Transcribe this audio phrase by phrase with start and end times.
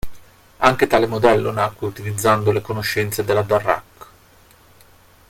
[0.57, 4.05] Anche tale modello nacque utilizzando le conoscenze della Darracq.